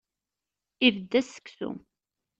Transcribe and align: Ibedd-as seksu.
Ibedd-as 0.87 1.27
seksu. 1.33 1.69